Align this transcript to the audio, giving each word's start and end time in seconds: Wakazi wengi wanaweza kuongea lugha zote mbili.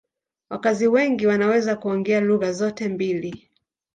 Wakazi 0.49 0.87
wengi 0.87 1.27
wanaweza 1.27 1.75
kuongea 1.75 2.19
lugha 2.21 2.53
zote 2.53 2.89
mbili. 2.89 3.49